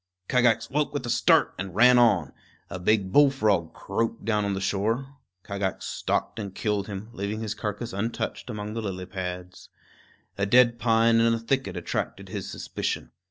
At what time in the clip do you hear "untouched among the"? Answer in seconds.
7.93-8.81